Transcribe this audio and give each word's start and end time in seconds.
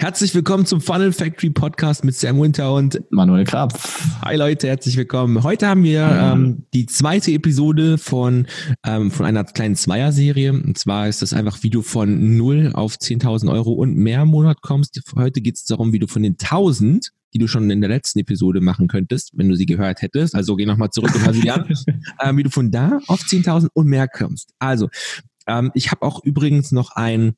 Herzlich 0.00 0.32
willkommen 0.32 0.64
zum 0.64 0.80
Funnel 0.80 1.12
Factory 1.12 1.50
Podcast 1.50 2.04
mit 2.04 2.14
Sam 2.14 2.40
Winter 2.40 2.72
und 2.72 3.02
Manuel 3.10 3.42
Krapf. 3.42 4.22
Hi 4.22 4.36
Leute, 4.36 4.68
herzlich 4.68 4.96
willkommen. 4.96 5.42
Heute 5.42 5.66
haben 5.66 5.82
wir 5.82 6.02
ähm, 6.08 6.66
die 6.72 6.86
zweite 6.86 7.32
Episode 7.32 7.98
von, 7.98 8.46
ähm, 8.86 9.10
von 9.10 9.26
einer 9.26 9.42
kleinen 9.42 9.74
Zweier-Serie. 9.74 10.52
Und 10.52 10.78
zwar 10.78 11.08
ist 11.08 11.20
das 11.20 11.32
einfach, 11.32 11.64
wie 11.64 11.70
du 11.70 11.82
von 11.82 12.36
0 12.36 12.70
auf 12.74 12.94
10.000 12.94 13.50
Euro 13.50 13.72
und 13.72 13.96
mehr 13.96 14.22
im 14.22 14.28
Monat 14.28 14.62
kommst. 14.62 15.02
Heute 15.16 15.40
geht 15.40 15.56
es 15.56 15.64
darum, 15.64 15.92
wie 15.92 15.98
du 15.98 16.06
von 16.06 16.22
den 16.22 16.36
1000 16.40 17.10
die 17.34 17.38
du 17.38 17.46
schon 17.46 17.68
in 17.68 17.82
der 17.82 17.90
letzten 17.90 18.20
Episode 18.20 18.62
machen 18.62 18.88
könntest, 18.88 19.32
wenn 19.34 19.50
du 19.50 19.54
sie 19.54 19.66
gehört 19.66 20.00
hättest. 20.00 20.34
Also 20.34 20.56
geh 20.56 20.64
nochmal 20.64 20.88
zurück 20.88 21.14
und 21.14 21.26
hör 21.26 21.34
sie 21.34 21.50
an, 21.50 21.68
ähm, 22.22 22.38
wie 22.38 22.42
du 22.42 22.48
von 22.48 22.70
da 22.70 23.00
auf 23.06 23.20
10.000 23.20 23.68
und 23.74 23.86
mehr 23.86 24.08
kommst. 24.08 24.54
Also, 24.58 24.88
ähm, 25.46 25.70
ich 25.74 25.90
habe 25.90 26.06
auch 26.06 26.24
übrigens 26.24 26.72
noch 26.72 26.92
ein 26.92 27.34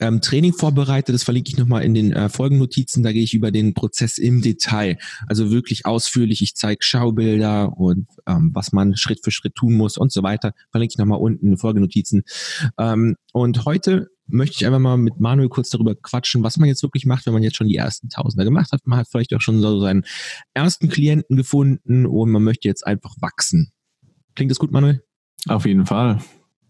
ähm, 0.00 0.20
Training 0.20 0.52
vorbereitet. 0.52 1.14
Das 1.14 1.22
verlinke 1.22 1.50
ich 1.50 1.56
nochmal 1.56 1.84
in 1.84 1.94
den 1.94 2.12
äh, 2.12 2.28
Folgennotizen. 2.28 3.02
Da 3.02 3.12
gehe 3.12 3.22
ich 3.22 3.34
über 3.34 3.50
den 3.50 3.74
Prozess 3.74 4.18
im 4.18 4.42
Detail. 4.42 4.98
Also 5.26 5.50
wirklich 5.50 5.86
ausführlich. 5.86 6.42
Ich 6.42 6.54
zeige 6.54 6.82
Schaubilder 6.82 7.76
und 7.76 8.08
ähm, 8.26 8.50
was 8.54 8.72
man 8.72 8.96
Schritt 8.96 9.20
für 9.22 9.30
Schritt 9.30 9.54
tun 9.54 9.74
muss 9.74 9.96
und 9.96 10.12
so 10.12 10.22
weiter. 10.22 10.52
Verlinke 10.70 10.92
ich 10.94 10.98
nochmal 10.98 11.20
unten 11.20 11.44
in 11.44 11.52
den 11.52 11.58
Folgennotizen. 11.58 12.24
Ähm, 12.78 13.16
und 13.32 13.64
heute 13.64 14.08
möchte 14.26 14.56
ich 14.56 14.66
einfach 14.66 14.78
mal 14.78 14.96
mit 14.96 15.20
Manuel 15.20 15.48
kurz 15.48 15.70
darüber 15.70 15.94
quatschen, 15.94 16.42
was 16.42 16.56
man 16.56 16.68
jetzt 16.68 16.82
wirklich 16.82 17.04
macht, 17.04 17.26
wenn 17.26 17.34
man 17.34 17.42
jetzt 17.42 17.56
schon 17.56 17.68
die 17.68 17.76
ersten 17.76 18.08
Tausender 18.08 18.44
gemacht 18.44 18.72
hat. 18.72 18.86
Man 18.86 18.98
hat 18.98 19.08
vielleicht 19.08 19.34
auch 19.34 19.40
schon 19.40 19.60
so 19.60 19.80
seinen 19.80 20.04
ersten 20.54 20.88
Klienten 20.88 21.36
gefunden 21.36 22.06
und 22.06 22.30
man 22.30 22.42
möchte 22.42 22.68
jetzt 22.68 22.86
einfach 22.86 23.14
wachsen. 23.20 23.72
Klingt 24.34 24.50
das 24.50 24.58
gut, 24.58 24.72
Manuel? 24.72 25.02
Auf 25.46 25.66
jeden 25.66 25.86
Fall. 25.86 26.20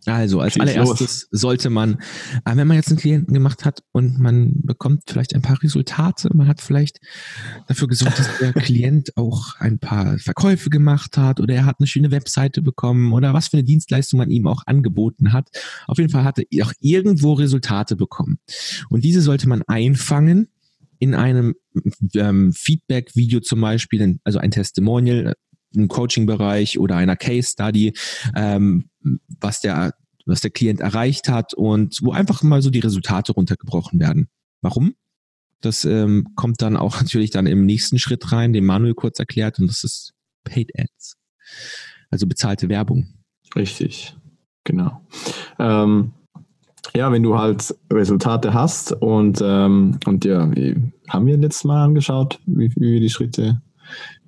Also 0.07 0.41
als 0.41 0.55
Schieß 0.55 0.63
allererstes 0.63 1.29
los. 1.31 1.41
sollte 1.41 1.71
man, 1.71 1.95
äh, 2.45 2.57
wenn 2.57 2.67
man 2.67 2.77
jetzt 2.77 2.89
einen 2.89 2.99
Klienten 2.99 3.33
gemacht 3.35 3.65
hat 3.65 3.83
und 3.93 4.19
man 4.19 4.53
bekommt 4.62 5.03
vielleicht 5.07 5.35
ein 5.35 5.43
paar 5.43 5.62
Resultate, 5.62 6.31
man 6.35 6.49
hat 6.49 6.61
vielleicht 6.61 7.01
dafür 7.69 7.89
gesorgt, 7.89 8.19
dass 8.19 8.39
der 8.39 8.53
Klient 8.55 9.17
auch 9.17 9.55
ein 9.59 9.78
paar 9.78 10.19
Verkäufe 10.19 10.70
gemacht 10.70 11.17
hat 11.17 11.41
oder 11.41 11.55
er 11.55 11.67
hat 11.67 11.77
eine 11.78 11.87
schöne 11.87 12.11
Webseite 12.11 12.62
bekommen 12.62 13.12
oder 13.12 13.34
was 13.34 13.48
für 13.48 13.56
eine 13.56 13.65
Dienstleistung 13.65 14.19
man 14.19 14.31
ihm 14.31 14.47
auch 14.47 14.62
angeboten 14.67 15.33
hat. 15.33 15.48
Auf 15.87 15.98
jeden 15.98 16.11
Fall 16.11 16.25
hat 16.25 16.39
er 16.39 16.67
auch 16.67 16.73
irgendwo 16.81 17.33
Resultate 17.34 17.97
bekommen. 17.97 18.39
Und 18.91 19.05
diese 19.05 19.21
sollte 19.21 19.48
man 19.48 19.62
einfangen 19.67 20.48
in 20.98 21.15
einem 21.15 21.55
ähm, 22.15 22.53
Feedback-Video 22.53 23.41
zum 23.41 23.61
Beispiel, 23.61 24.19
also 24.25 24.39
ein 24.39 24.50
Testimonial, 24.50 25.34
im 25.75 25.89
Coaching-Bereich 25.89 26.78
oder 26.78 26.97
einer 26.97 27.17
Case-Study, 27.17 27.95
ähm, 28.34 28.84
was 29.41 29.61
der, 29.61 29.95
was 30.27 30.41
der 30.41 30.50
Klient 30.50 30.80
erreicht 30.80 31.28
hat 31.28 31.55
und 31.55 31.98
wo 32.03 32.12
einfach 32.12 32.42
mal 32.42 32.62
so 32.62 32.70
die 32.70 32.80
Resultate 32.80 33.33
runtergebrochen 33.33 34.00
werden. 34.00 34.28
Warum? 34.62 34.94
Das 35.61 35.84
ähm, 35.84 36.28
kommt 36.34 36.62
dann 36.62 36.77
auch 36.77 37.00
natürlich 37.00 37.31
dann 37.31 37.47
im 37.47 37.66
nächsten 37.66 37.98
Schritt 37.98 38.33
rein, 38.33 38.53
den 38.53 38.64
Manuel 38.64 38.94
kurz 38.94 39.19
erklärt, 39.19 39.58
und 39.58 39.69
das 39.69 39.84
ist 39.84 40.12
Paid 40.44 40.70
Ads. 40.78 41.16
Also 42.11 42.27
bezahlte 42.27 42.69
Werbung. 42.69 43.08
Richtig, 43.56 44.16
genau. 44.62 45.00
Ähm, 45.58 46.12
ja, 46.94 47.11
wenn 47.11 47.22
du 47.22 47.38
halt 47.38 47.75
Resultate 47.92 48.55
hast 48.55 48.92
und, 48.92 49.41
ähm, 49.42 49.98
und 50.06 50.25
ja, 50.25 50.50
haben 51.09 51.27
wir 51.27 51.36
letztes 51.36 51.64
Mal 51.64 51.84
angeschaut, 51.84 52.38
wie, 52.47 52.70
wie 52.77 53.00
die 53.00 53.11
Schritte 53.11 53.61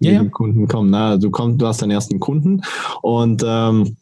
ja, 0.00 0.12
ja. 0.12 0.24
Kunden 0.24 0.66
kommen. 0.66 0.90
Na, 0.90 1.16
du 1.16 1.30
kommst, 1.30 1.60
du 1.60 1.66
hast 1.66 1.82
deinen 1.82 1.92
ersten 1.92 2.20
Kunden 2.20 2.62
und 3.02 3.42
ähm, 3.46 3.96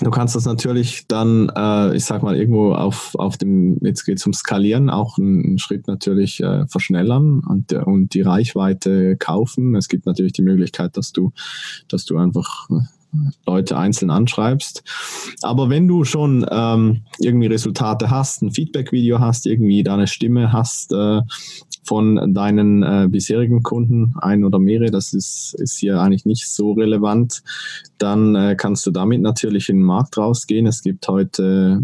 Du 0.00 0.10
kannst 0.10 0.36
das 0.36 0.44
natürlich 0.44 1.06
dann, 1.08 1.50
äh, 1.56 1.96
ich 1.96 2.04
sag 2.04 2.22
mal, 2.22 2.36
irgendwo 2.36 2.72
auf, 2.72 3.14
auf 3.16 3.36
dem, 3.36 3.78
jetzt 3.82 4.04
geht 4.04 4.18
es 4.18 4.26
um 4.26 4.32
Skalieren, 4.32 4.90
auch 4.90 5.18
einen, 5.18 5.58
Schritt 5.58 5.88
natürlich 5.88 6.40
äh, 6.40 6.66
verschnellern 6.68 7.40
und, 7.40 7.72
und 7.72 8.14
die 8.14 8.22
Reichweite 8.22 9.16
kaufen. 9.16 9.74
Es 9.74 9.88
gibt 9.88 10.06
natürlich 10.06 10.32
die 10.32 10.42
Möglichkeit, 10.42 10.96
dass 10.96 11.12
du, 11.12 11.32
dass 11.88 12.04
du 12.04 12.16
einfach 12.16 12.68
Leute 13.46 13.76
einzeln 13.78 14.10
anschreibst. 14.10 14.82
Aber 15.42 15.70
wenn 15.70 15.88
du 15.88 16.04
schon 16.04 16.46
ähm, 16.50 17.02
irgendwie 17.18 17.46
Resultate 17.46 18.10
hast, 18.10 18.42
ein 18.42 18.52
Feedback-Video 18.52 19.18
hast, 19.18 19.46
irgendwie 19.46 19.82
deine 19.82 20.06
Stimme 20.06 20.52
hast 20.52 20.92
äh, 20.92 21.22
von 21.84 22.34
deinen 22.34 22.82
äh, 22.82 23.08
bisherigen 23.08 23.62
Kunden, 23.62 24.14
ein 24.20 24.44
oder 24.44 24.58
mehrere, 24.58 24.90
das 24.90 25.12
ist, 25.12 25.54
ist 25.58 25.78
hier 25.78 26.00
eigentlich 26.00 26.26
nicht 26.26 26.48
so 26.48 26.72
relevant, 26.72 27.42
dann 27.98 28.34
äh, 28.34 28.56
kannst 28.56 28.86
du 28.86 28.90
damit 28.90 29.20
natürlich 29.20 29.68
in 29.68 29.76
den 29.76 29.84
Markt 29.84 30.18
rausgehen. 30.18 30.66
Es 30.66 30.82
gibt 30.82 31.08
heute 31.08 31.82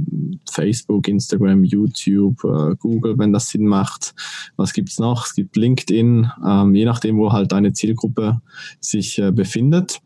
Facebook, 0.51 1.09
Instagram, 1.09 1.65
YouTube, 1.65 2.45
äh, 2.45 2.77
Google, 2.77 3.19
wenn 3.19 3.33
das 3.33 3.49
Sinn 3.49 3.67
macht. 3.67 4.15
Was 4.57 4.73
gibt's 4.73 4.99
noch? 4.99 5.27
Es 5.27 5.35
gibt 5.35 5.57
LinkedIn, 5.57 6.31
ähm, 6.47 6.75
je 6.75 6.85
nachdem, 6.85 7.19
wo 7.19 7.33
halt 7.33 7.53
deine 7.53 7.73
Zielgruppe 7.73 8.41
sich 8.81 9.19
äh, 9.19 9.33
befindet. 9.33 10.01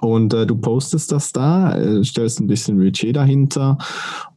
Und 0.00 0.32
äh, 0.32 0.46
du 0.46 0.56
postest 0.56 1.12
das 1.12 1.32
da, 1.32 1.76
äh, 1.76 2.04
stellst 2.04 2.40
ein 2.40 2.46
bisschen 2.46 2.78
Budget 2.78 3.16
dahinter 3.16 3.78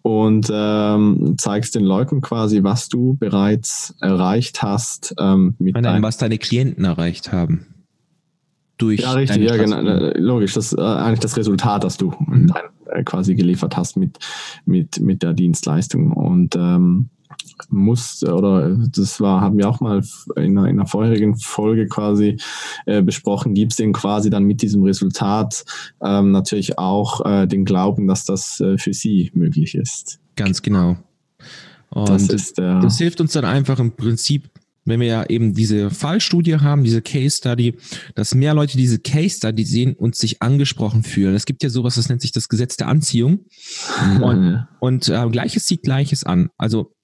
und 0.01 0.49
ähm, 0.51 1.35
zeigst 1.37 1.75
den 1.75 1.83
Leuten 1.83 2.21
quasi, 2.21 2.63
was 2.63 2.89
du 2.89 3.15
bereits 3.15 3.95
erreicht 4.01 4.61
hast. 4.63 5.13
Ähm, 5.19 5.55
mit 5.59 5.75
Nein, 5.75 6.01
was 6.01 6.17
deine 6.17 6.37
Klienten 6.37 6.83
erreicht 6.83 7.31
haben. 7.31 7.67
Durch 8.77 9.01
ja, 9.01 9.13
richtig, 9.13 9.49
ja, 9.49 9.55
genau, 9.55 9.77
äh, 9.77 10.17
logisch. 10.19 10.53
Das 10.53 10.73
ist 10.73 10.77
äh, 10.77 10.81
eigentlich 10.81 11.21
das 11.21 11.37
Resultat, 11.37 11.83
das 11.83 11.97
du 11.97 12.11
mhm. 12.27 12.47
dein, 12.47 12.99
äh, 12.99 13.03
quasi 13.03 13.35
geliefert 13.35 13.77
hast 13.77 13.95
mit, 13.95 14.17
mit, 14.65 14.99
mit 14.99 15.23
der 15.23 15.33
Dienstleistung. 15.33 16.11
Und 16.11 16.55
ähm, 16.55 17.09
muss 17.69 18.23
oder 18.23 18.75
das 18.91 19.19
war, 19.21 19.41
haben 19.41 19.57
wir 19.57 19.69
auch 19.69 19.79
mal 19.79 20.01
in 20.35 20.57
einer, 20.57 20.67
in 20.67 20.79
einer 20.79 20.87
vorherigen 20.87 21.35
Folge 21.37 21.87
quasi 21.87 22.37
äh, 22.85 23.01
besprochen, 23.01 23.53
gibt 23.53 23.73
es 23.73 23.77
denn 23.77 23.93
quasi 23.93 24.29
dann 24.29 24.43
mit 24.43 24.61
diesem 24.61 24.83
Resultat 24.83 25.65
ähm, 26.03 26.31
natürlich 26.31 26.77
auch 26.77 27.25
äh, 27.25 27.47
den 27.47 27.65
Glauben, 27.65 28.07
dass 28.07 28.25
das 28.25 28.59
äh, 28.59 28.77
für 28.77 28.93
sie 28.93 29.31
möglich 29.33 29.75
ist. 29.75 30.19
Ganz 30.35 30.61
genau. 30.61 30.97
Und 31.89 32.09
das, 32.09 32.27
ist, 32.27 32.59
äh, 32.59 32.79
das 32.81 32.97
hilft 32.97 33.21
uns 33.21 33.33
dann 33.33 33.45
einfach 33.45 33.79
im 33.79 33.91
Prinzip, 33.91 34.49
wenn 34.83 34.99
wir 34.99 35.07
ja 35.07 35.25
eben 35.25 35.53
diese 35.53 35.89
Fallstudie 35.89 36.57
haben, 36.57 36.83
diese 36.83 37.01
Case 37.01 37.37
Study, 37.37 37.75
dass 38.13 38.35
mehr 38.35 38.53
Leute 38.53 38.77
diese 38.77 38.99
Case 38.99 39.37
Study 39.37 39.63
sehen 39.63 39.93
und 39.93 40.15
sich 40.15 40.41
angesprochen 40.41 41.03
fühlen. 41.03 41.35
Es 41.35 41.45
gibt 41.45 41.63
ja 41.63 41.69
sowas, 41.69 41.95
das 41.95 42.09
nennt 42.09 42.21
sich 42.21 42.31
das 42.31 42.49
Gesetz 42.49 42.77
der 42.77 42.87
Anziehung. 42.87 43.45
Und, 44.21 44.67
und 44.79 45.09
äh, 45.09 45.27
Gleiches 45.29 45.65
zieht 45.65 45.83
Gleiches 45.83 46.23
an. 46.23 46.49
Also 46.57 46.94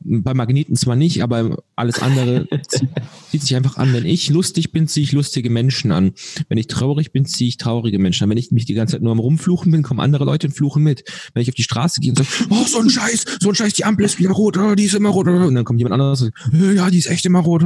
bei 0.00 0.34
Magneten 0.34 0.76
zwar 0.76 0.96
nicht, 0.96 1.22
aber 1.22 1.62
alles 1.76 2.00
andere 2.00 2.48
zieht, 3.30 3.42
sich 3.42 3.56
einfach 3.56 3.76
an. 3.76 3.92
Wenn 3.92 4.06
ich 4.06 4.30
lustig 4.30 4.72
bin, 4.72 4.86
ziehe 4.86 5.04
ich 5.04 5.12
lustige 5.12 5.50
Menschen 5.50 5.92
an. 5.92 6.12
Wenn 6.48 6.58
ich 6.58 6.68
traurig 6.68 7.12
bin, 7.12 7.26
ziehe 7.26 7.48
ich 7.48 7.56
traurige 7.56 7.98
Menschen 7.98 8.24
an. 8.24 8.30
Wenn 8.30 8.38
ich 8.38 8.50
mich 8.50 8.64
die 8.64 8.74
ganze 8.74 8.92
Zeit 8.92 9.02
nur 9.02 9.12
am 9.12 9.18
Rumfluchen 9.18 9.72
bin, 9.72 9.82
kommen 9.82 10.00
andere 10.00 10.24
Leute 10.24 10.46
und 10.46 10.52
fluchen 10.52 10.82
mit. 10.82 11.04
Wenn 11.34 11.42
ich 11.42 11.48
auf 11.48 11.54
die 11.54 11.62
Straße 11.62 12.00
gehe 12.00 12.12
und 12.12 12.18
sage, 12.18 12.28
oh, 12.50 12.64
so 12.66 12.78
ein 12.78 12.90
Scheiß, 12.90 13.24
so 13.40 13.48
ein 13.48 13.54
Scheiß, 13.54 13.74
die 13.74 13.84
Ampel 13.84 14.06
ist 14.06 14.18
wieder 14.18 14.30
rot, 14.30 14.56
oh, 14.56 14.74
die 14.74 14.84
ist 14.84 14.94
immer 14.94 15.10
rot. 15.10 15.26
Und 15.26 15.54
dann 15.54 15.64
kommt 15.64 15.80
jemand 15.80 15.94
anderes 15.94 16.22
und 16.22 16.32
sagt, 16.34 16.54
äh, 16.54 16.74
ja, 16.74 16.90
die 16.90 16.98
ist 16.98 17.06
echt 17.06 17.26
immer 17.26 17.40
rot. 17.40 17.62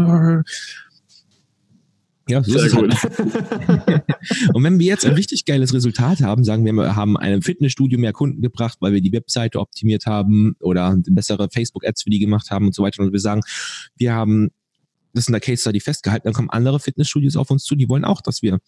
Ja, 2.29 2.43
so 2.43 2.53
Sehr 2.53 2.67
ist 2.67 2.77
gut. 2.77 2.95
Halt. 2.95 4.05
und 4.55 4.63
wenn 4.63 4.79
wir 4.79 4.87
jetzt 4.87 5.05
ein 5.05 5.15
richtig 5.15 5.45
geiles 5.45 5.75
Resultat 5.75 6.21
haben, 6.21 6.45
sagen 6.45 6.65
wir, 6.65 6.73
wir 6.73 6.95
haben 6.95 7.17
einem 7.17 7.43
Fitnessstudio 7.43 7.99
mehr 7.99 8.13
Kunden 8.13 8.41
gebracht, 8.43 8.79
weil 8.81 8.93
wir 8.93 9.01
die 9.01 9.13
Webseite 9.13 9.59
optimiert 9.59 10.07
haben 10.07 10.55
oder 10.61 10.97
bessere 11.09 11.49
Facebook-Ads 11.51 12.05
für 12.05 12.11
die 12.11 12.21
gemacht 12.21 12.51
haben 12.51 12.67
und 12.67 12.75
so 12.75 12.83
weiter. 12.83 13.03
Und 13.03 13.13
wir 13.13 13.21
sagen, 13.21 13.43
wir 13.97 14.15
haben 14.15 14.51
das 15.15 15.27
in 15.27 15.33
der 15.33 15.41
Case 15.41 15.61
Study 15.61 15.81
festgehalten, 15.81 16.27
dann 16.27 16.35
kommen 16.35 16.51
andere 16.51 16.81
Fitnessstudios 16.81 17.37
auf 17.37 17.51
uns 17.51 17.65
zu, 17.65 17.75
die 17.75 17.89
wollen 17.89 18.05
auch, 18.05 18.21
dass 18.21 18.43
wir 18.43 18.61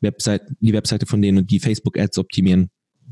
Website, 0.00 0.42
die 0.60 0.72
Webseite 0.72 1.06
von 1.06 1.22
denen 1.22 1.38
und 1.38 1.50
die 1.50 1.60
Facebook-Ads 1.60 2.18
optimieren. 2.18 2.70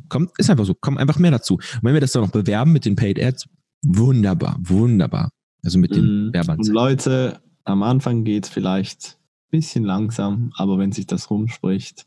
Kommt, 0.09 0.31
ist 0.39 0.51
einfach 0.51 0.67
so, 0.67 0.75
kommen 0.75 0.99
einfach 0.99 1.19
mehr 1.19 1.31
dazu. 1.31 1.55
Und 1.55 1.83
wenn 1.83 1.95
wir 1.95 2.01
das 2.01 2.13
dann 2.13 2.23
noch 2.23 2.31
bewerben 2.31 2.73
mit 2.73 2.85
den 2.85 2.97
Paid 2.97 3.23
Ads, 3.23 3.47
wunderbar, 3.83 4.59
wunderbar. 4.61 5.31
Also 5.65 5.79
mit 5.79 5.95
den 5.95 6.27
mhm. 6.27 6.33
Werbeanzeigen. 6.35 6.75
Leute, 6.75 7.41
am 7.65 7.83
Anfang 7.83 8.25
geht 8.25 8.45
es 8.45 8.51
vielleicht 8.51 9.19
bisschen 9.55 9.85
langsam, 9.85 10.53
aber 10.57 10.79
wenn 10.79 10.91
sich 10.91 11.07
das 11.07 11.31
rumspricht. 11.31 12.07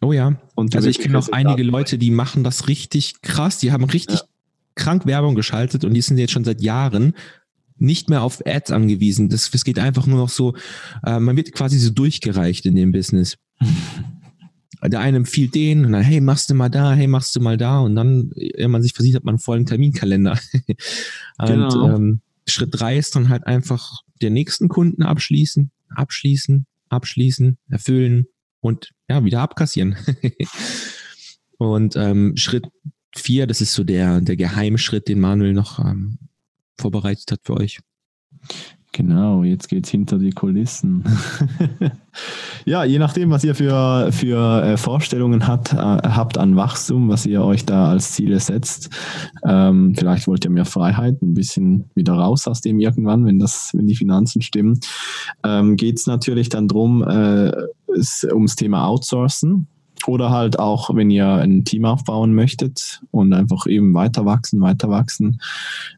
Oh 0.00 0.12
ja. 0.12 0.36
Also 0.56 0.88
ich 0.88 0.98
kenne 0.98 1.18
auch 1.18 1.28
einige 1.30 1.62
Leute, 1.62 1.98
die 1.98 2.10
machen 2.10 2.42
das 2.42 2.68
richtig 2.68 3.20
krass. 3.22 3.58
Die 3.58 3.70
haben 3.70 3.84
richtig 3.84 4.20
ja. 4.20 4.26
krank 4.74 5.06
Werbung 5.06 5.34
geschaltet 5.34 5.84
und 5.84 5.94
die 5.94 6.00
sind 6.00 6.18
jetzt 6.18 6.32
schon 6.32 6.44
seit 6.44 6.62
Jahren 6.62 7.14
nicht 7.76 8.08
mehr 8.08 8.22
auf 8.22 8.42
Ads 8.46 8.70
angewiesen. 8.70 9.28
Das, 9.28 9.50
das 9.50 9.64
geht 9.64 9.78
einfach 9.78 10.06
nur 10.06 10.18
noch 10.18 10.28
so, 10.28 10.54
äh, 11.04 11.18
man 11.18 11.36
wird 11.36 11.52
quasi 11.52 11.78
so 11.78 11.90
durchgereicht 11.90 12.64
in 12.66 12.76
dem 12.76 12.92
Business. 12.92 13.36
Der 14.82 15.00
eine 15.00 15.16
empfiehlt 15.16 15.54
den 15.54 15.86
und 15.86 15.92
dann, 15.92 16.02
hey, 16.02 16.20
machst 16.20 16.50
du 16.50 16.54
mal 16.54 16.68
da, 16.68 16.92
hey, 16.92 17.06
machst 17.06 17.34
du 17.34 17.40
mal 17.40 17.56
da 17.56 17.78
und 17.78 17.94
dann, 17.94 18.30
wenn 18.58 18.70
man 18.70 18.82
sich 18.82 18.92
versieht, 18.92 19.14
hat 19.14 19.24
man 19.24 19.36
einen 19.36 19.38
vollen 19.38 19.64
Terminkalender. 19.64 20.38
und 21.38 21.46
genau. 21.46 21.88
ähm, 21.88 22.20
Schritt 22.46 22.68
drei 22.72 22.98
ist 22.98 23.16
dann 23.16 23.30
halt 23.30 23.46
einfach 23.46 24.02
den 24.20 24.34
nächsten 24.34 24.68
Kunden 24.68 25.02
abschließen, 25.02 25.70
abschließen, 25.94 26.66
abschließen, 26.88 27.58
erfüllen 27.68 28.26
und 28.60 28.92
ja, 29.08 29.24
wieder 29.24 29.40
abkassieren. 29.40 29.96
und 31.58 31.96
ähm, 31.96 32.36
Schritt 32.36 32.66
vier, 33.16 33.46
das 33.46 33.60
ist 33.60 33.74
so 33.74 33.84
der, 33.84 34.20
der 34.20 34.36
Geheimschritt, 34.36 35.08
den 35.08 35.20
Manuel 35.20 35.52
noch 35.52 35.78
ähm, 35.78 36.18
vorbereitet 36.78 37.30
hat 37.30 37.40
für 37.44 37.54
euch. 37.54 37.80
Genau, 38.96 39.42
jetzt 39.42 39.68
geht's 39.68 39.88
hinter 39.88 40.20
die 40.20 40.30
Kulissen. 40.30 41.02
ja, 42.64 42.84
je 42.84 43.00
nachdem, 43.00 43.30
was 43.30 43.42
ihr 43.42 43.56
für, 43.56 44.12
für 44.12 44.62
äh, 44.62 44.76
Vorstellungen 44.76 45.48
hat, 45.48 45.72
äh, 45.72 45.76
habt 45.76 46.38
an 46.38 46.54
Wachstum, 46.54 47.08
was 47.08 47.26
ihr 47.26 47.42
euch 47.42 47.64
da 47.66 47.88
als 47.88 48.12
Ziele 48.12 48.38
setzt. 48.38 48.90
Ähm, 49.44 49.96
vielleicht 49.98 50.28
wollt 50.28 50.44
ihr 50.44 50.52
mehr 50.52 50.64
Freiheit, 50.64 51.20
ein 51.22 51.34
bisschen 51.34 51.90
wieder 51.96 52.12
raus 52.12 52.46
aus 52.46 52.60
dem 52.60 52.78
irgendwann, 52.78 53.26
wenn 53.26 53.40
das, 53.40 53.72
wenn 53.74 53.88
die 53.88 53.96
Finanzen 53.96 54.42
stimmen. 54.42 54.78
Ähm, 55.42 55.74
geht's 55.74 56.06
natürlich 56.06 56.48
dann 56.48 56.68
drum, 56.68 57.02
äh, 57.02 57.50
ums 58.30 58.54
Thema 58.54 58.86
Outsourcen. 58.86 59.66
Oder 60.06 60.30
halt 60.30 60.58
auch, 60.58 60.94
wenn 60.94 61.10
ihr 61.10 61.26
ein 61.26 61.64
Team 61.64 61.84
aufbauen 61.84 62.34
möchtet 62.34 63.00
und 63.10 63.32
einfach 63.32 63.66
eben 63.66 63.94
weiter 63.94 64.24
wachsen, 64.24 64.60
weiter 64.60 64.88
wachsen. 64.88 65.40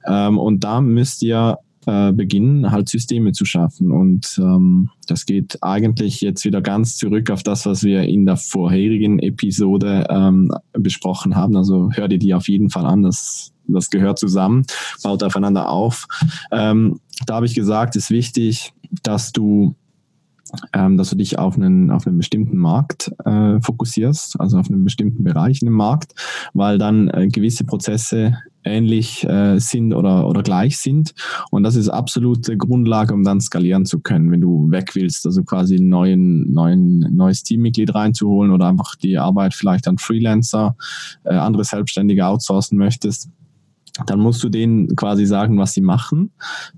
Ähm, 0.07 0.39
und 0.39 0.65
da 0.65 0.81
müsst 0.81 1.23
ihr 1.23 1.59
äh, 1.87 2.13
beginnen, 2.13 2.71
halt 2.71 2.89
Systeme 2.89 3.33
zu 3.33 3.45
schaffen. 3.45 3.91
Und 3.91 4.39
ähm, 4.39 4.91
das 5.07 5.25
geht 5.25 5.63
eigentlich 5.63 6.21
jetzt 6.21 6.45
wieder 6.45 6.61
ganz 6.61 6.97
zurück 6.97 7.31
auf 7.31 7.43
das, 7.43 7.65
was 7.65 7.85
wir 7.85 8.03
in 8.03 8.27
der 8.27 8.37
vorherigen 8.37 9.19
Episode 9.21 10.07
ähm, 10.11 10.51
besprochen 10.73 11.37
haben. 11.37 11.57
Also 11.57 11.91
hör 11.93 12.09
dir 12.09 12.19
die 12.19 12.35
auf 12.35 12.49
jeden 12.49 12.71
Fall 12.71 12.87
an. 12.87 13.03
Das, 13.03 13.53
das 13.69 13.91
gehört 13.91 14.19
zusammen, 14.19 14.65
baut 15.03 15.23
aufeinander 15.23 15.69
auf. 15.69 16.07
Ähm, 16.51 17.01
da 17.27 17.37
habe 17.37 17.47
ich 17.47 17.55
gesagt, 17.55 17.97
ist 17.97 18.11
wichtig, 18.11 18.73
dass 19.03 19.33
du 19.33 19.75
ähm, 20.73 20.97
dass 20.97 21.11
du 21.11 21.17
dich 21.17 21.39
auf 21.39 21.57
einen, 21.57 21.91
auf 21.91 22.07
einen 22.07 22.19
bestimmten 22.19 22.57
Markt 22.57 23.13
äh, 23.25 23.61
fokussierst, 23.61 24.41
also 24.41 24.59
auf 24.59 24.69
einen 24.69 24.85
bestimmten 24.85 25.25
Bereich 25.25 25.63
in 25.63 25.67
dem 25.67 25.75
Markt, 25.75 26.15
weil 26.55 26.79
dann 26.79 27.09
äh, 27.09 27.29
gewisse 27.29 27.65
Prozesse 27.65 28.37
ähnlich 28.67 29.25
äh, 29.25 29.59
sind 29.59 29.95
oder, 29.95 30.27
oder 30.27 30.43
gleich 30.43 30.79
sind. 30.79 31.15
Und 31.51 31.63
das 31.63 31.77
ist 31.77 31.89
absolute 31.89 32.57
Grundlage, 32.57 33.15
um 33.15 33.23
dann 33.23 33.41
skalieren 33.41 33.87
zu 33.87 34.01
können, 34.01 34.31
wenn 34.31 34.41
du 34.41 34.71
weg 34.71 34.95
willst, 34.95 35.25
also 35.25 35.45
quasi 35.45 35.77
ein 35.77 35.89
neuen, 35.89 36.53
neuen, 36.53 37.01
neues 37.15 37.43
Teammitglied 37.43 37.95
reinzuholen 37.95 38.51
oder 38.51 38.67
einfach 38.67 38.97
die 38.97 39.19
Arbeit 39.19 39.55
vielleicht 39.55 39.87
an 39.89 39.99
Freelancer, 39.99 40.77
äh, 41.25 41.35
andere 41.35 41.65
Selbstständige 41.65 42.27
outsourcen 42.27 42.77
möchtest 42.77 43.31
dann 44.07 44.21
musst 44.21 44.43
du 44.43 44.49
denen 44.49 44.95
quasi 44.97 45.27
sagen, 45.27 45.59
was 45.59 45.73
sie 45.73 45.81
machen 45.81 46.31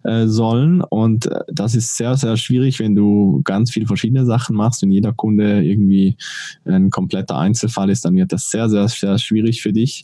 äh, 0.04 0.26
sollen. 0.26 0.82
Und 0.82 1.26
äh, 1.26 1.40
das 1.52 1.74
ist 1.74 1.96
sehr, 1.96 2.16
sehr 2.16 2.36
schwierig, 2.36 2.78
wenn 2.78 2.94
du 2.94 3.40
ganz 3.44 3.70
viele 3.70 3.86
verschiedene 3.86 4.24
Sachen 4.24 4.56
machst 4.56 4.82
und 4.82 4.90
jeder 4.90 5.12
Kunde 5.12 5.64
irgendwie 5.64 6.16
ein 6.64 6.90
kompletter 6.90 7.36
Einzelfall 7.36 7.90
ist, 7.90 8.04
dann 8.04 8.16
wird 8.16 8.32
das 8.32 8.50
sehr, 8.50 8.68
sehr, 8.68 8.88
sehr 8.88 9.18
schwierig 9.18 9.62
für 9.62 9.72
dich. 9.72 10.02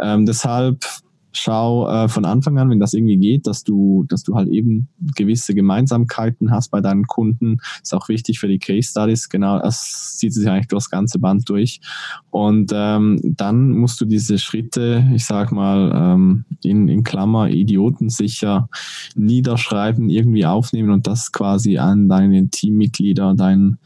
Ähm, 0.00 0.26
deshalb 0.26 0.84
schau 1.38 1.88
äh, 1.88 2.08
von 2.08 2.24
Anfang 2.24 2.58
an, 2.58 2.70
wenn 2.70 2.80
das 2.80 2.94
irgendwie 2.94 3.16
geht, 3.16 3.46
dass 3.46 3.64
du, 3.64 4.04
dass 4.08 4.22
du 4.22 4.34
halt 4.34 4.48
eben 4.48 4.88
gewisse 5.14 5.54
Gemeinsamkeiten 5.54 6.50
hast 6.50 6.70
bei 6.70 6.80
deinen 6.80 7.06
Kunden. 7.06 7.58
Ist 7.82 7.94
auch 7.94 8.08
wichtig 8.08 8.38
für 8.38 8.48
die 8.48 8.58
Case 8.58 8.90
Studies. 8.90 9.28
Genau, 9.28 9.58
das 9.58 10.16
zieht 10.18 10.32
sich 10.32 10.48
eigentlich 10.48 10.68
durch 10.68 10.84
das 10.84 10.90
ganze 10.90 11.18
Band 11.18 11.48
durch. 11.48 11.80
Und 12.30 12.72
ähm, 12.74 13.20
dann 13.22 13.70
musst 13.70 14.00
du 14.00 14.04
diese 14.04 14.38
Schritte, 14.38 15.04
ich 15.14 15.24
sag 15.24 15.52
mal, 15.52 15.92
ähm, 15.94 16.44
in, 16.62 16.88
in 16.88 17.04
Klammer 17.04 17.50
idiotensicher 17.50 18.68
niederschreiben, 19.14 20.08
irgendwie 20.10 20.46
aufnehmen 20.46 20.90
und 20.90 21.06
das 21.06 21.32
quasi 21.32 21.78
an 21.78 22.08
deine 22.08 22.48
Teammitglieder, 22.48 23.34
dein, 23.34 23.78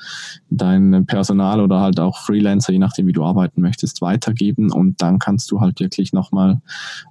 dein 0.50 1.06
Personal 1.06 1.60
oder 1.60 1.80
halt 1.80 2.00
auch 2.00 2.18
Freelancer, 2.18 2.72
je 2.72 2.78
nachdem, 2.78 3.06
wie 3.06 3.12
du 3.12 3.24
arbeiten 3.24 3.60
möchtest, 3.60 4.02
weitergeben. 4.02 4.72
Und 4.72 5.02
dann 5.02 5.18
kannst 5.18 5.50
du 5.50 5.60
halt 5.60 5.80
wirklich 5.80 6.12
nochmal 6.12 6.60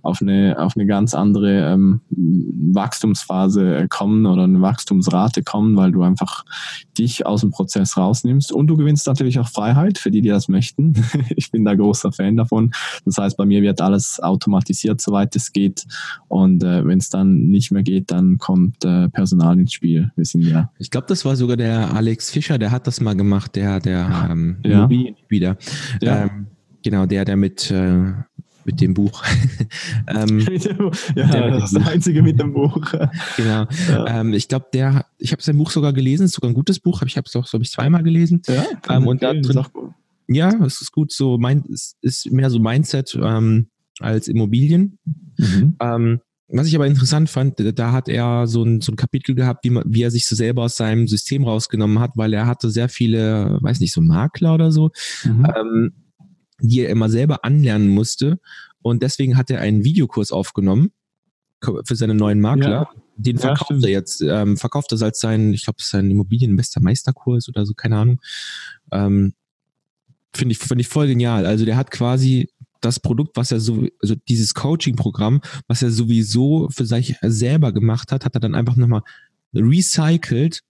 auf 0.01 0.21
eine 0.21 0.28
eine, 0.29 0.59
auf 0.59 0.75
eine 0.75 0.85
ganz 0.85 1.13
andere 1.13 1.73
ähm, 1.73 2.01
Wachstumsphase 2.09 3.77
äh, 3.77 3.87
kommen 3.87 4.25
oder 4.25 4.43
eine 4.43 4.61
Wachstumsrate 4.61 5.43
kommen, 5.43 5.75
weil 5.75 5.91
du 5.91 6.03
einfach 6.03 6.45
dich 6.97 7.25
aus 7.25 7.41
dem 7.41 7.51
Prozess 7.51 7.97
rausnimmst. 7.97 8.51
Und 8.51 8.67
du 8.67 8.77
gewinnst 8.77 9.07
natürlich 9.07 9.39
auch 9.39 9.47
Freiheit 9.47 9.97
für 9.97 10.11
die, 10.11 10.21
die 10.21 10.29
das 10.29 10.47
möchten. 10.47 10.93
ich 11.35 11.51
bin 11.51 11.65
da 11.65 11.75
großer 11.75 12.11
Fan 12.11 12.37
davon. 12.37 12.71
Das 13.05 13.17
heißt, 13.17 13.37
bei 13.37 13.45
mir 13.45 13.61
wird 13.61 13.81
alles 13.81 14.19
automatisiert, 14.21 15.01
soweit 15.01 15.35
es 15.35 15.51
geht. 15.51 15.85
Und 16.27 16.63
äh, 16.63 16.85
wenn 16.85 16.99
es 16.99 17.09
dann 17.09 17.47
nicht 17.49 17.71
mehr 17.71 17.83
geht, 17.83 18.11
dann 18.11 18.37
kommt 18.37 18.83
äh, 18.85 19.09
Personal 19.09 19.59
ins 19.59 19.73
Spiel. 19.73 20.11
Wir 20.15 20.25
sind 20.25 20.43
ja. 20.43 20.71
Ich 20.77 20.91
glaube, 20.91 21.07
das 21.07 21.25
war 21.25 21.35
sogar 21.35 21.57
der 21.57 21.93
Alex 21.93 22.29
Fischer, 22.29 22.57
der 22.57 22.71
hat 22.71 22.87
das 22.87 23.01
mal 23.01 23.15
gemacht, 23.15 23.55
der, 23.55 23.79
der 23.79 24.29
ähm, 24.29 24.57
ja. 24.63 24.89
wieder. 24.89 25.57
Ja. 26.01 26.23
Ähm, 26.23 26.47
genau, 26.83 27.05
der, 27.05 27.25
der 27.25 27.35
mit 27.35 27.71
äh, 27.71 28.13
mit 28.65 28.81
dem 28.81 28.93
Buch. 28.93 29.23
ähm, 30.07 30.39
ja, 31.15 31.49
das 31.49 31.65
ist 31.65 31.75
der 31.77 31.87
einzige 31.87 32.21
mit 32.21 32.39
dem 32.39 32.53
Buch. 32.53 32.91
genau. 33.37 33.65
Ja. 33.89 34.21
Ähm, 34.21 34.33
ich 34.33 34.47
glaube, 34.47 34.67
der, 34.73 35.05
ich 35.17 35.31
habe 35.31 35.41
sein 35.41 35.57
Buch 35.57 35.71
sogar 35.71 35.93
gelesen, 35.93 36.25
ist 36.25 36.33
sogar 36.33 36.51
ein 36.51 36.55
gutes 36.55 36.79
Buch, 36.79 37.01
ich 37.03 37.17
habe 37.17 37.25
es 37.27 37.35
auch, 37.35 37.49
glaube 37.49 37.63
ich, 37.63 37.71
zweimal 37.71 38.03
gelesen. 38.03 38.41
Ja, 38.47 38.65
ähm, 38.89 39.07
und 39.07 39.23
da 39.23 39.33
drin, 39.33 39.65
ja, 40.27 40.53
es 40.65 40.81
ist 40.81 40.91
gut, 40.91 41.11
so 41.11 41.37
mein, 41.37 41.63
es 41.73 41.95
ist 42.01 42.31
mehr 42.31 42.49
so 42.49 42.59
Mindset 42.59 43.17
ähm, 43.21 43.67
als 43.99 44.27
Immobilien. 44.27 44.99
Mhm. 45.37 45.75
Ähm, 45.79 46.19
was 46.51 46.67
ich 46.67 46.75
aber 46.75 46.87
interessant 46.87 47.29
fand, 47.29 47.55
da 47.77 47.91
hat 47.91 48.09
er 48.09 48.47
so 48.47 48.63
ein, 48.63 48.81
so 48.81 48.91
ein 48.91 48.95
Kapitel 48.95 49.35
gehabt, 49.35 49.63
wie, 49.63 49.69
man, 49.69 49.83
wie 49.85 50.01
er 50.01 50.09
sich 50.09 50.27
so 50.27 50.35
selber 50.35 50.63
aus 50.63 50.77
seinem 50.77 51.07
System 51.07 51.43
rausgenommen 51.43 51.99
hat, 51.99 52.11
weil 52.15 52.33
er 52.33 52.47
hatte 52.47 52.71
sehr 52.71 52.89
viele, 52.89 53.59
weiß 53.61 53.79
nicht, 53.79 53.93
so 53.93 54.01
Makler 54.01 54.55
oder 54.55 54.71
so, 54.71 54.89
mhm. 55.23 55.93
Die 56.61 56.81
er 56.81 56.89
immer 56.89 57.09
selber 57.09 57.43
anlernen 57.43 57.89
musste. 57.89 58.39
Und 58.81 59.03
deswegen 59.03 59.37
hat 59.37 59.49
er 59.49 59.61
einen 59.61 59.83
Videokurs 59.83 60.31
aufgenommen 60.31 60.91
für 61.61 61.95
seine 61.95 62.15
neuen 62.15 62.39
Makler. 62.39 62.69
Ja. 62.69 62.89
Den 63.17 63.37
verkauft 63.37 63.71
ja, 63.71 63.87
er 63.87 63.89
jetzt, 63.89 64.21
ähm, 64.21 64.55
verkauft 64.55 64.91
das 64.91 65.01
als 65.01 65.19
sein, 65.19 65.53
ich 65.53 65.65
glaube, 65.65 65.79
sein 65.81 66.09
Immobilienbester 66.09 66.79
Meisterkurs 66.81 67.49
oder 67.49 67.65
so, 67.65 67.73
keine 67.73 67.97
Ahnung. 67.97 68.21
Ähm, 68.91 69.33
Finde 70.33 70.51
ich, 70.51 70.59
finde 70.59 70.81
ich 70.81 70.87
voll 70.87 71.07
genial. 71.07 71.47
Also 71.47 71.65
der 71.65 71.75
hat 71.75 71.89
quasi 71.89 72.49
das 72.81 72.99
Produkt, 72.99 73.35
was 73.35 73.51
er 73.51 73.59
so, 73.59 73.87
also 74.01 74.15
dieses 74.27 74.53
Coaching-Programm, 74.53 75.41
was 75.67 75.81
er 75.81 75.89
sowieso 75.89 76.69
für 76.69 76.85
sich 76.85 77.15
selber 77.21 77.73
gemacht 77.73 78.11
hat, 78.11 78.25
hat 78.25 78.35
er 78.35 78.39
dann 78.39 78.55
einfach 78.55 78.75
nochmal 78.75 79.01
recycelt 79.53 80.61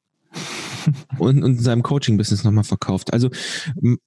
und, 1.18 1.44
und 1.44 1.58
in 1.58 1.64
seinem 1.64 1.84
Coaching-Business 1.84 2.44
nochmal 2.44 2.64
verkauft. 2.64 3.14
Also 3.14 3.30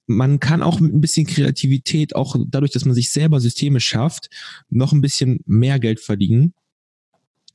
man 0.05 0.39
kann 0.39 0.61
auch 0.61 0.79
mit 0.79 0.93
ein 0.93 1.01
bisschen 1.01 1.25
Kreativität, 1.25 2.15
auch 2.15 2.35
dadurch, 2.47 2.71
dass 2.71 2.85
man 2.85 2.95
sich 2.95 3.11
selber 3.11 3.39
Systeme 3.39 3.79
schafft, 3.79 4.29
noch 4.69 4.93
ein 4.93 5.01
bisschen 5.01 5.39
mehr 5.45 5.79
Geld 5.79 5.99
verdienen, 5.99 6.53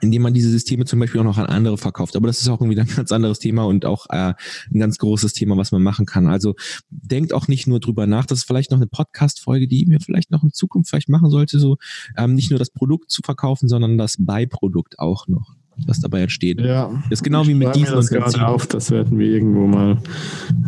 indem 0.01 0.23
man 0.23 0.35
diese 0.35 0.51
Systeme 0.51 0.85
zum 0.85 1.01
Beispiel 1.01 1.21
auch 1.21 1.25
noch 1.25 1.39
an 1.39 1.47
andere 1.47 1.77
verkauft. 1.77 2.17
Aber 2.17 2.27
das 2.27 2.41
ist 2.41 2.49
auch 2.49 2.61
irgendwie 2.61 2.81
ein 2.81 2.87
ganz 2.87 3.11
anderes 3.13 3.39
Thema 3.39 3.65
und 3.65 3.85
auch 3.85 4.07
äh, 4.11 4.35
ein 4.73 4.79
ganz 4.79 4.99
großes 4.99 5.33
Thema, 5.33 5.57
was 5.57 5.73
man 5.73 5.83
machen 5.83 6.07
kann. 6.07 6.29
Also 6.29 6.55
denkt 6.91 7.33
auch 7.33 7.49
nicht 7.49 7.67
nur 7.67 7.81
drüber 7.81 8.07
nach, 8.07 8.27
das 8.27 8.41
ist 8.41 8.45
vielleicht 8.45 8.71
noch 8.71 8.79
eine 8.79 8.87
Podcast-Folge, 8.87 9.67
die 9.67 9.87
mir 9.87 10.01
vielleicht 10.01 10.31
noch 10.31 10.45
in 10.45 10.53
Zukunft 10.53 10.91
vielleicht 10.91 11.09
machen 11.09 11.31
sollte, 11.31 11.59
so 11.59 11.77
ähm, 12.17 12.35
nicht 12.35 12.51
nur 12.51 12.59
das 12.59 12.71
Produkt 12.71 13.11
zu 13.11 13.23
verkaufen, 13.25 13.69
sondern 13.69 13.99
das 13.99 14.17
Beiprodukt 14.19 14.99
auch 14.99 15.27
noch 15.27 15.58
was 15.87 16.01
dabei 16.01 16.23
entsteht. 16.23 16.61
Ja. 16.61 16.91
Das 17.05 17.21
ist 17.21 17.25
genau 17.25 17.47
wie 17.47 17.55
mit 17.55 17.75
diesem 17.75 17.95
das 17.95 18.09
gerade 18.09 18.47
auf, 18.47 18.67
das 18.67 18.91
werden 18.91 19.19
wir 19.19 19.27
irgendwo 19.27 19.67
mal 19.67 19.99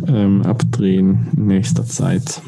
ähm, 0.07 0.41
abdrehen 0.43 1.27
in 1.35 1.47
nächster 1.47 1.85
Zeit. 1.85 2.41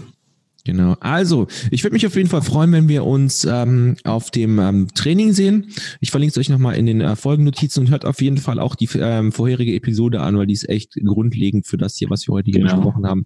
Genau. 0.66 0.96
Also, 1.02 1.48
ich 1.72 1.84
würde 1.84 1.94
mich 1.94 2.08
auf 2.08 2.16
jeden 2.16 2.30
Fall 2.30 2.42
freuen, 2.42 2.72
wenn 2.72 2.88
wir 2.88 3.04
uns 3.04 3.44
ähm, 3.44 3.98
auf 4.06 4.32
dem 4.32 4.60
ähm, 4.60 4.88
Training 4.96 5.34
sehen. 5.34 5.68
Ich 6.00 6.10
verlinke 6.10 6.32
es 6.32 6.38
euch 6.38 6.50
nochmal 6.50 6.76
in 6.76 6.86
den 6.86 7.02
äh, 7.02 7.18
Folgennotizen 7.18 7.84
und 7.84 7.92
hört 7.92 8.06
auf 8.06 8.22
jeden 8.22 8.38
Fall 8.38 8.60
auch 8.60 8.76
die 8.76 8.88
ähm, 8.96 9.34
vorherige 9.34 9.76
Episode 9.76 10.22
an, 10.22 10.38
weil 10.38 10.48
die 10.48 10.54
ist 10.54 10.70
echt 10.70 10.94
grundlegend 11.04 11.68
für 11.68 11.76
das 11.78 11.98
hier, 11.98 12.10
was 12.10 12.26
wir 12.28 12.34
heute 12.34 12.50
hier 12.50 12.62
genau. 12.62 12.76
besprochen 12.76 13.06
haben. 13.06 13.26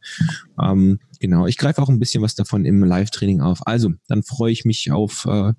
Ähm, 0.59 0.99
genau. 1.19 1.45
Ich 1.45 1.57
greife 1.57 1.79
auch 1.81 1.89
ein 1.89 1.99
bisschen 1.99 2.23
was 2.23 2.33
davon 2.33 2.65
im 2.65 2.83
Live-Training 2.83 3.41
auf. 3.41 3.67
Also, 3.67 3.93
dann 4.07 4.23
freue 4.23 4.51
ich 4.51 4.65
mich 4.65 4.91
auf 4.91 5.27
äh, 5.29 5.53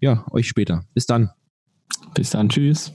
ja, 0.00 0.24
euch 0.30 0.48
später. 0.48 0.84
Bis 0.94 1.04
dann. 1.04 1.30
Bis 2.14 2.30
dann. 2.30 2.48
Tschüss. 2.48 2.92